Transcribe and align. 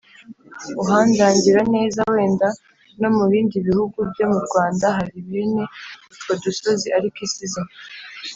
uhandangira 0.81 1.61
neza. 1.73 1.99
wenda 2.13 2.47
no 3.01 3.09
mu 3.15 3.23
bindi 3.31 3.57
bihugu 3.67 3.97
byo 4.11 4.25
mu 4.31 4.39
rwanda 4.47 4.85
hari 4.97 5.17
bene 5.29 5.63
utwo 6.11 6.31
dusozi. 6.43 6.87
ariko 6.97 7.17
se 7.31 7.39
izina 7.45 7.71